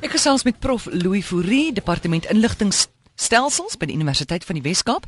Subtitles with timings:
[0.00, 5.04] Ek gesels met prof Louis Fourie, departement inligtingstelsels by die Universiteit van die Wes-Kaap.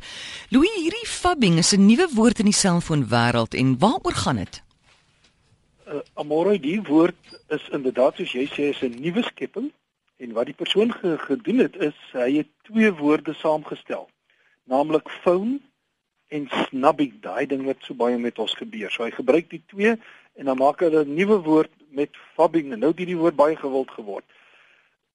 [0.53, 4.61] Louis, hierdie fabbing is 'n nuwe woord in die selfoonwêreld en waaroor gaan dit?
[5.87, 7.17] Uh, Amore, die woord
[7.49, 9.71] is inderdaad soos jy sê, is 'n nuwe skepping
[10.17, 14.07] en wat die persoon ge gedoen het is hy het twee woorde saamgestel,
[14.69, 15.59] naamlik phone
[16.29, 18.91] en snubbing, daai ding wat so baie met ons gebeur.
[18.91, 19.97] So hy gebruik die twee
[20.37, 23.55] en dan maak hy 'n nuwe woord met fabbing en nou het hierdie woord baie
[23.55, 24.25] gewild geword.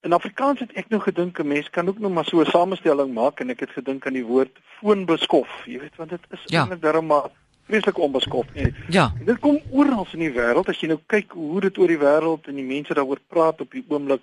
[0.07, 3.13] In Afrikaans het ek nou gedink 'n mens kan ook nog maar so 'n samestelling
[3.15, 5.49] maak en ek het gedink aan die woord foonbeskof.
[5.67, 6.61] Jy weet want dit is Ja.
[6.61, 7.31] eintlik darem maar
[7.67, 8.47] vreeslik onbeskof.
[8.55, 8.75] Nee.
[8.89, 11.87] Ja, En dit kom oral in die wêreld as jy nou kyk hoe dit oor
[11.89, 14.23] die wêreld en die mense daaroor praat op die oomblik.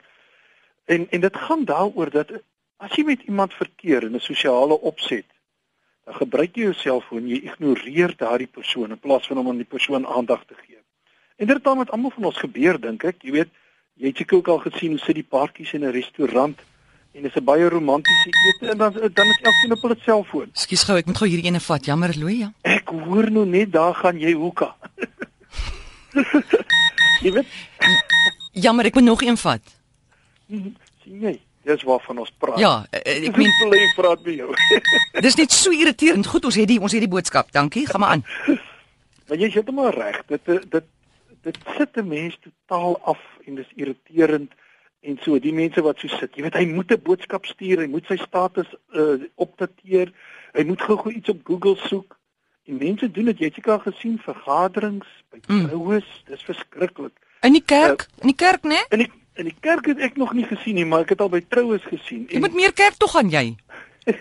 [0.85, 2.31] En en dit gaan daaroor dat
[2.77, 5.25] as jy met iemand verkeer in 'n sosiale opset,
[6.05, 9.65] dan gebruik jy jou selfoon, jy ignoreer daardie persoon in plaas van om aan die
[9.65, 10.77] persoon aandag te gee.
[11.37, 13.15] En dit het dan met almal van ons gebeur dink ek.
[13.21, 13.49] Jy weet,
[13.95, 16.59] jy het seker ook al gesien hoe sit die paartjies in 'n restaurant
[17.15, 20.49] en dit is 'n baie romantiese ete en dan dan is elkeen op hulle selfoon.
[20.53, 21.85] skus gou, ek moet gou hierdie ene vat.
[21.85, 22.37] Jammer, Louis.
[22.37, 22.51] Ja.
[22.61, 24.75] Ek hoor nou net daar gaan jy hoeka.
[27.23, 27.45] jy weet,
[28.51, 29.61] Jammer, ek moet nog een vat.
[31.03, 31.39] sien jy?
[31.65, 32.59] Dis waarvan ons praat.
[32.59, 34.53] Ja, eh, ek meen bly praat met jou.
[35.25, 36.27] dis net so irriterend.
[36.27, 37.51] Goed, ons het die ons het die boodskap.
[37.51, 37.87] Dankie.
[37.87, 38.25] Gaan maar aan.
[39.27, 40.21] maar jy sit maar reg.
[40.27, 40.83] Dit dit
[41.45, 44.51] dit sit 'n mens totaal af en dis irriterend
[45.05, 46.35] en so die mense wat so sit.
[46.35, 50.11] Jy weet hy moet 'n boodskap stuur, hy moet sy status uh, opdateer.
[50.53, 52.17] Hy moet gou-gou iets op Google soek.
[52.65, 53.37] En mense doen dit.
[53.37, 55.67] Jy het seker gesien vergaderings by Mm.
[55.67, 56.23] troues.
[56.27, 57.13] Dis verskriklik.
[57.41, 58.81] In die kerk, in die kerk, né?
[58.89, 61.29] In die in die kerk het ek nog nie gesien nie, maar ek het al
[61.29, 62.25] by troues gesien.
[62.29, 63.55] Jy moet meer kerk toe gaan jy.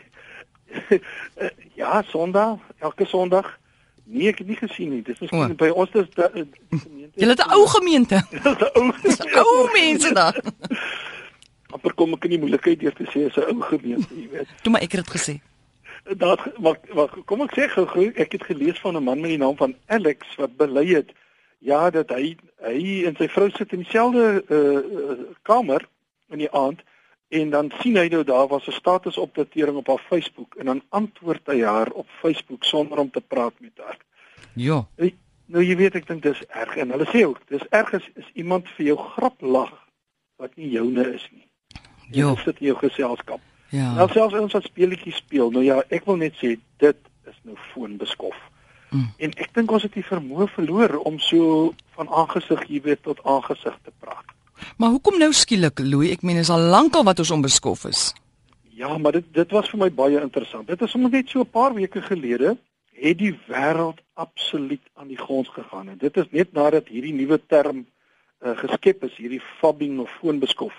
[1.34, 3.58] Eh, ja, Sondag, elke Sondag.
[4.04, 5.02] Nee, ek het nie gesien nie.
[5.02, 5.54] Dis miskien O.
[5.54, 8.18] by ons dis da- eh, die Jy het 'n ou gemeente.
[9.02, 9.44] Dis 'n ou.
[9.44, 10.36] Ou mense daar.
[11.74, 14.48] Amper kom ek in die moeilikheid deur te sê is 'n ou gemeente, jy weet.
[14.62, 15.34] Toe maar ek het dit gesê.
[16.16, 19.38] Daar maar, maar kom ek sê gou, ek het gelees van 'n man met die
[19.38, 21.12] naam van Alex wat bely het
[21.64, 25.88] ja dat hy hy en sy vrou sit in dieselfde uh, uh, kamer
[26.32, 26.82] in die aand
[27.34, 31.46] en dan sien hy nou daar was 'n statusopdatering op haar Facebook en dan antwoord
[31.46, 33.98] hy haar op Facebook sonder om te praat met haar.
[34.54, 34.86] Ja.
[35.54, 38.30] Nou jy weet ek dink dis erg en hulle sê ook dis erg as is
[38.34, 39.70] iemand vir jou grap lag
[40.42, 41.46] wat nie joune is nie.
[42.10, 43.42] Dit sit in jou geselskap.
[43.70, 43.92] Ja.
[43.94, 45.52] Nou selfs ons wat speletjies speel.
[45.54, 46.98] Nou ja, ek wil net sê dit
[47.30, 48.36] is nou foonbeskof.
[48.90, 49.08] Mm.
[49.26, 53.22] En ek dink ons het die vermoë verloor om so van aangesig jy weet tot
[53.22, 54.26] aangesig te praat.
[54.78, 56.12] Maar hoekom nou skielik, Louis?
[56.14, 58.08] Ek meen is al lankal wat ons onbeskof is.
[58.74, 60.66] Ja, maar dit dit was vir my baie interessant.
[60.66, 62.56] Dit is sommer net so 'n paar weke gelede
[62.94, 67.40] het die wêreld absoluut aan die grond gegaan en dit is net nadat hierdie nuwe
[67.46, 67.84] term
[68.40, 70.74] uh, geskep is, hierdie fabbing of foonbeskof.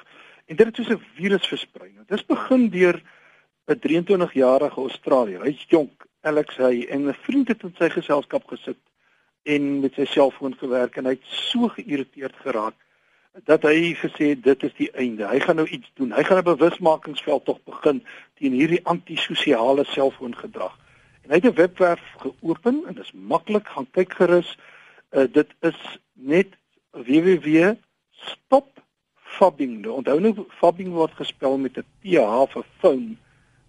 [0.46, 1.91] En dit het soos 'n virus versprei.
[1.94, 3.01] Nou, Dit is begin deur
[3.68, 5.44] 'n 23-jarige Australiër.
[5.44, 8.78] Hy's jonk, Alex hy en 'n vriend het in sy geselskap gesit
[9.44, 12.75] en met sy selfoon gewerk en hy het so geïrriteerd geraak
[13.44, 15.28] dat hy gesê het dit is die einde.
[15.28, 16.13] Hy gaan nou iets doen.
[16.13, 18.03] Hy gaan 'n bewusmakingsveld tog begin
[18.40, 20.78] teen hierdie antisosiale selfoongedrag.
[21.25, 24.58] En hy het 'n webwerf geopen en dit is maklik, gaan kyk gerus.
[25.12, 26.47] Uh, dit is net
[26.91, 29.81] www.stopfabbing.
[29.81, 33.16] Nou, Onthou nou fabbing word gespel met 'n PH vir phone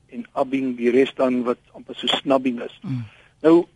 [0.06, 2.78] en abbing die res dan wat amper so snubbing is.
[2.83, 3.05] Mm.
[3.41, 3.67] Nou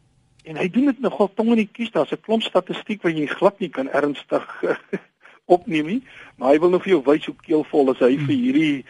[0.45, 1.91] en hy doen dit nogal tong in die kies.
[1.91, 4.62] Daar's 'n klomp statistiek wat jy glad nie kan ernstig
[5.57, 6.03] opneem nie,
[6.37, 8.85] maar hy wil nou vir jou wys hoe keelvol is hy vir hierdie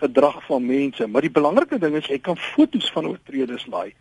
[0.00, 1.06] gedrag van mense.
[1.06, 3.94] Maar die belangrike ding is jy kan foto's van oortreders laai.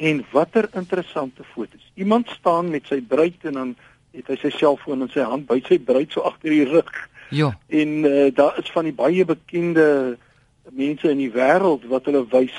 [0.00, 1.92] En watter interessante foto's.
[1.94, 3.72] Iemand staan met sy bruid en dan
[4.16, 6.90] het hy sy selfoon in sy hand by sy bruid so agter die rug.
[7.30, 7.52] Ja.
[7.68, 10.16] En uh, daar is van die baie bekende
[10.70, 12.56] mense in die wêreld wat hulle wys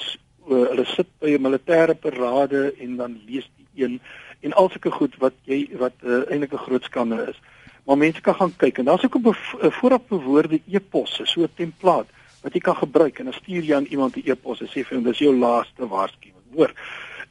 [0.47, 4.00] uh, hulle sit by 'n militêre parade en dan lees die een
[4.41, 7.41] en al sulke goed wat jy wat uh, eintlik 'n groot skande is.
[7.85, 12.09] Maar mense kan gaan kyk en daar's ook 'n vooraf bewoorde e-pos, so 'n template
[12.41, 14.97] wat jy kan gebruik en dan stuur jy aan iemand 'n e-pos en sê vir
[14.97, 16.73] hom dis jou laaste waarskuwing, hoor.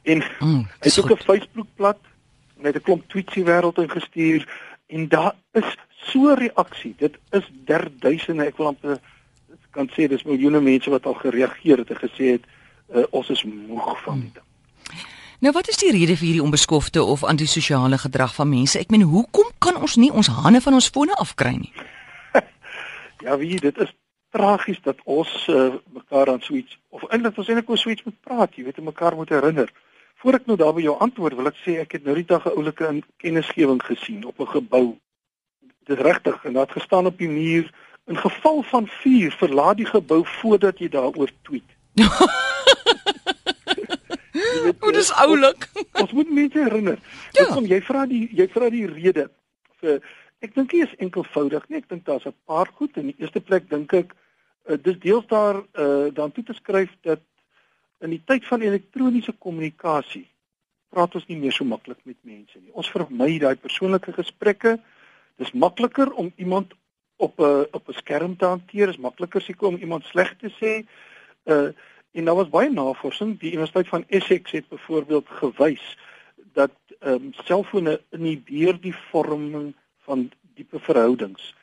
[0.01, 1.11] En Mm, hy het ook.
[1.11, 1.97] 'n Facebookblad
[2.61, 4.47] het 'n klomp tweets die wêreld ingestuur
[4.87, 6.95] en daar is so reaksie.
[6.97, 8.99] Dit is derduisende, ek wil amper
[9.71, 12.47] kan sê dis miljoene mense wat al gereageer het en gesê het
[12.95, 14.41] uh, ons is moeg van dit.
[15.39, 18.79] Nou wat is die rede vir hierdie onbeskofte of antisosiale gedrag van mense?
[18.79, 21.73] Ek meen, hoekom kan ons nie ons hande van ons fone afkry nie?
[23.25, 23.91] Ja, wie dit is
[24.33, 28.03] tragies dat ons uh, mekaar aan so iets of eintlik ons eintlik oor so iets
[28.07, 29.69] moet praat, jy weet, en mekaar moet herinner.
[30.21, 32.45] Voor ek nou daar by jou antwoord, wil ek sê ek het nou die dag
[32.45, 34.97] 'n oulike in- kennisgewing gesien op 'n gebou.
[35.85, 37.71] Dit is regtig en daar het gestaan op die muur
[38.05, 41.69] In geval van vuur, verlaat die gebou voordat jy daaroor tweet.
[44.79, 45.67] O, dis oulik.
[46.01, 46.97] Ons moet mense herinner.
[47.35, 47.45] Ja.
[47.53, 49.27] Kom jy vra die jy vra die rede
[49.81, 49.99] vir
[50.41, 51.81] ek dink dit is enkelvoudig nie.
[51.81, 52.97] Ek dink daar's 'n paar goed.
[52.97, 56.89] In die eerste plek dink ek uh, dis deels daar uh, dan toe te skryf
[57.01, 57.21] dat
[58.01, 60.27] in die tyd van elektroniese kommunikasie
[60.91, 62.73] praat ons nie meer so maklik met mense nie.
[62.75, 64.75] Ons vermy daai persoonlike gesprekke.
[65.39, 66.73] Dis makliker om iemand
[67.17, 68.87] op 'n op 'n skerm te hanteer.
[68.87, 70.85] Dis makliker seker om iemand sleg te sê.
[71.45, 71.71] Uh
[72.13, 73.39] en daar was baie navorsing.
[73.39, 75.97] Die Universiteit van Essex het byvoorbeeld gewys
[76.53, 81.55] dat ehm um, selfone inhibeer die vorming van diepe verhoudings.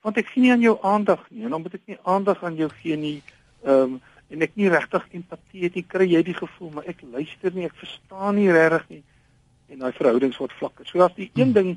[0.00, 2.54] Want ek gee nie aan jou aandag nie en dan moet ek nie aandag aan
[2.54, 3.22] jou gee nie.
[3.64, 7.02] Ehm um, en ek nie regtig empatie het nie, kry jy die gevoel maar ek
[7.02, 9.02] luister nie, ek verstaan nie regtig nie
[9.72, 10.86] en daai verhoudings word vlakker.
[10.86, 11.76] So as die een ding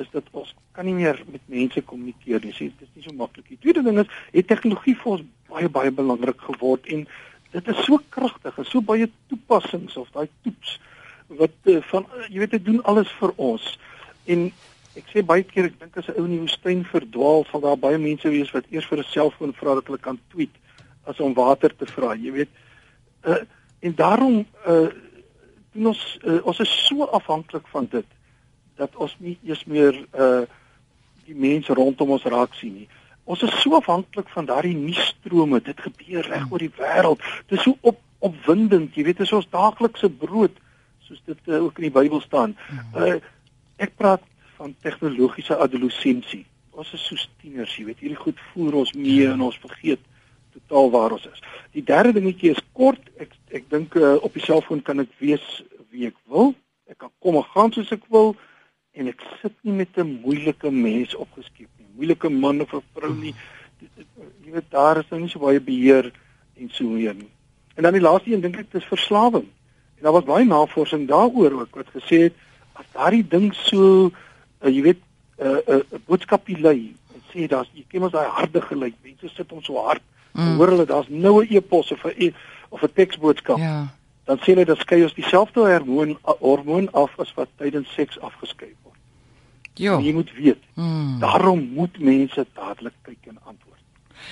[0.00, 2.52] is dat ons kan nie meer met mense kommunikeer nie.
[2.56, 3.58] Dit is nie so maklik nie.
[3.60, 7.06] Tweede ding is, het tegnologie vir ons baie baie belangrik geword en
[7.52, 10.76] dit is so kragtig en so baie toepassings of daai toeps
[11.40, 13.64] wat uh, van uh, jy weet dit doen alles vir ons.
[14.32, 14.46] En
[14.96, 17.80] ek sê baie keer ek dink as 'n ou in die woestyn verdwaal, sal daar
[17.80, 20.54] baie mense wees wat eers vir 'n selfoon vra dat hulle kan tweet
[21.06, 22.62] as om water te vra, jy weet.
[23.26, 23.42] Uh,
[23.80, 24.88] en daarom uh
[25.76, 28.06] doen ons uh, ons is so afhanklik van dit
[28.80, 30.44] dat ons nie eers meer uh
[31.26, 32.88] die mense rondom ons raak sien nie.
[33.26, 35.58] Ons is so afhanklik van daardie nuusstrome.
[35.60, 37.24] Dit gebeur reg oor die wêreld.
[37.50, 40.54] Dit is so op opwindend, jy weet, dit is ons daaglikse brood
[41.06, 42.56] soos dit uh, ook in die Bybel staan.
[42.94, 43.18] Uh
[43.76, 44.22] ek praat
[44.56, 46.46] van tegnologiese adolessensie.
[46.72, 50.00] Ons is so tieners, jy weet, hierdie goed voer ons mee en ons vergeet
[50.56, 51.42] totaal waar ons is.
[51.76, 53.02] Die derde dingetjie is kort.
[53.22, 55.44] Ek ek dink uh, op die selfoon kan ek wees
[55.92, 56.54] wie ek wil.
[56.90, 58.34] Ek kan kom en gaan soos ek wil
[58.96, 61.88] en ek sit nie met 'n moeilike mens opgeskep nie.
[61.96, 63.34] Moeilike man of 'n vrou nie.
[64.44, 66.12] Jy weet daar is nou nie so baie beheer
[66.56, 67.30] en so nie.
[67.76, 69.48] En dan die laaste een dink ek dis verslawing.
[69.96, 72.34] En daar was baie navorsing daaroor ook wat gesê het
[72.72, 74.10] as daardie ding so
[74.62, 75.00] uh, jy weet
[75.38, 78.60] 'n uh, 'n uh, uh, boodskapie lei en sê daar's jy ken ons daai harde
[78.60, 78.94] geluid.
[79.02, 80.02] Mense sit hom so hard.
[80.32, 80.56] Mm.
[80.56, 82.32] Hoor hulle daar's nou 'n e-pos of 'n e
[82.68, 83.58] of 'n teksboodskap.
[83.58, 83.94] Ja.
[84.24, 88.74] Dan sê hulle dat skei ons dieselfde hormoon hormoon af as wat tydens seks afgeskei
[88.82, 88.98] word.
[89.74, 89.98] Ja.
[89.98, 90.62] Jy moet weet.
[90.74, 91.18] Mm.
[91.18, 93.82] Daarom moet mense dadelik kyk en antwoord.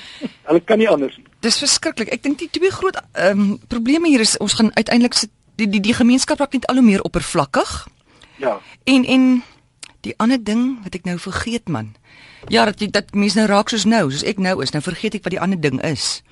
[0.49, 1.27] hulle kan nie anders nie.
[1.41, 2.09] Dis verskriklik.
[2.09, 5.17] Ek dink die twee groot ehm um, probleme hier is ons gaan uiteindelik
[5.57, 7.75] die die die gemeenskap raak net al hoe meer oppervlakkig.
[8.37, 8.61] Ja.
[8.85, 9.43] En en
[10.01, 11.95] die ander ding wat ek nou vergeet man.
[12.49, 15.15] Ja, dat jy- dat mense nou raak soos nou, soos ek nou is, nou vergeet
[15.15, 16.23] ek wat die ander ding is.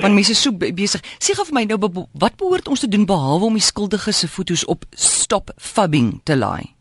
[0.00, 1.02] Want mense is so be- besig.
[1.18, 4.28] Sê gou vir my nou wat behoort ons te doen behalwe om die skuldiges se
[4.28, 6.74] foto's op stop fubbing te laai?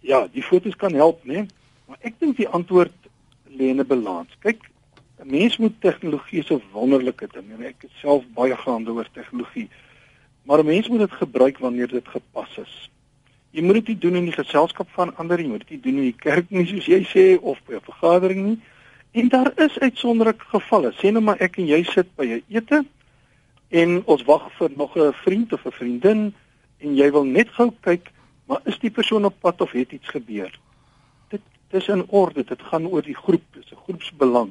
[0.00, 1.46] Ja, die foto's kan help, né?
[1.88, 2.92] Maar ek dink die antwoord
[3.48, 4.28] lê in 'n balans.
[4.40, 4.60] Kyk,
[5.22, 9.68] 'n mens moet tegnologie so wonderlike ding en ek is self baie gaande oor tegnologie.
[10.44, 12.90] Maar 'n mens moet dit gebruik wanneer dit gepas is.
[13.50, 15.96] Jy moet dit nie doen in die geselskap van ander, jy moet dit nie doen
[15.98, 18.58] in die kerk nie soos jy sê of by 'n vergadering nie.
[19.12, 20.92] En daar is uitsonderlike gevalle.
[20.92, 22.84] Sê nou maar ek en jy sit by 'n ete
[23.70, 26.34] en ons wag vir nog 'n vriend of 'n vriendin
[26.78, 28.10] en jy wil net gou kyk,
[28.46, 30.50] maar is die persoon op pad of het iets gebeur?
[31.28, 34.50] Dit dis in orde, dit gaan oor die groep, dis 'n groepsbelang.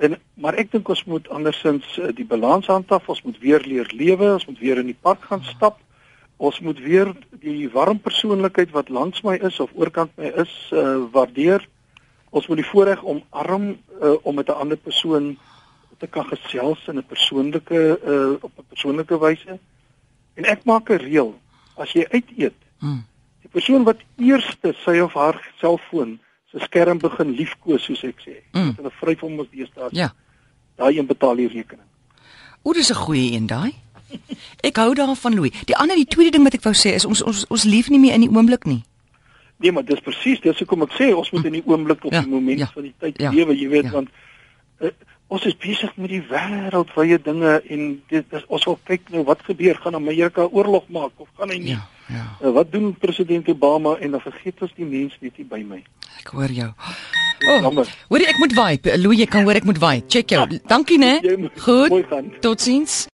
[0.00, 3.90] En maar ek dink ons moet andersins eh, die balans handhaaf, ons moet weer leer
[3.92, 5.78] lewe, ons moet weer in die park gaan stap.
[6.40, 7.10] Ons moet weer
[7.42, 11.66] die warm persoonlikheid wat langs my is of oorkant my is, uh, waardeer.
[12.30, 15.36] Ons moet die voorreg omarm uh, om met 'n ander persoon
[15.98, 19.58] te kan gesels in 'n persoonlike uh, op 'n persoonlike wyse.
[20.34, 21.34] En ek maak 'n reël.
[21.76, 23.04] As jy uit eet, Hmm.
[23.42, 26.18] die persoon wat eerste sy of haar selfoon
[26.50, 28.40] se skerm begin liefkoos soos ek sê.
[28.52, 28.72] Mm.
[28.76, 29.88] Hulle vryf hom ons deesdae.
[29.92, 30.14] Ja.
[30.76, 31.86] Daai een betaal die rekening.
[32.62, 33.74] O, dis 'n goeie een daai.
[34.68, 35.52] Ek hou daarvan Louis.
[35.66, 37.98] Die ander die tweede ding wat ek wou sê is ons ons ons leef nie
[38.02, 38.82] meer in die oomblik nie.
[39.60, 42.22] Nee, maar dis presies, dis hoekom ek sê ons moet in die oomblik op Ja,
[42.24, 43.92] die moment ja, van die tyd ja, lewe, jy weet, ja.
[43.92, 44.08] want
[44.80, 44.88] uh,
[45.28, 49.44] ons is besig met die wêreldwye dinge en dit is, ons wil kyk nou wat
[49.44, 51.76] gebeur, gaan Amerika oorlog maak of gaan hy nie?
[51.76, 52.24] Ja, ja.
[52.40, 55.82] Uh, wat doen president Obama en dan vergeet ons die mens net hier by my.
[56.22, 56.70] Ek hoor jou.
[57.40, 57.88] Oh, jammer.
[58.08, 58.74] hoorie ek moet waai.
[59.00, 60.00] Louis, jy kan hoor ek moet waai.
[60.12, 60.42] Check jou.
[60.68, 61.18] Dankie né.
[61.24, 61.94] Jy Goed.
[62.10, 62.32] gaan.
[62.44, 63.06] Totsiens.